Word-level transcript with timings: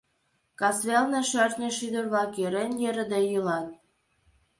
Касвелне 0.59 1.21
шӧртньӧ 1.29 1.69
шӱдыр-влак 1.77 2.31
йӧрен-йӧрыде 2.41 3.19
йӱлат. 3.31 3.67